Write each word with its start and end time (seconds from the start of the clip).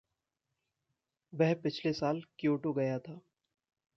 वह 1.33 1.53
पिछले 1.55 1.93
साल 1.93 2.21
क्योटो 2.39 2.73
गया 2.73 2.97
था। 2.99 3.19